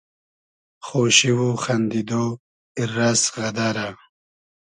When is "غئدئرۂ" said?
3.35-3.87